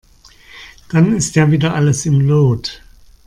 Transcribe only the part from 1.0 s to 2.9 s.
ist ja wieder alles im Lot.